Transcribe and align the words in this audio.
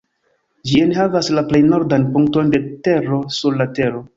Ĝi 0.69 0.79
enhavas 0.85 1.29
la 1.39 1.43
plej 1.51 1.61
nordan 1.67 2.09
punkton 2.17 2.51
de 2.57 2.65
tero 2.89 3.21
sur 3.41 3.61
la 3.63 3.73
Tero. 3.81 4.07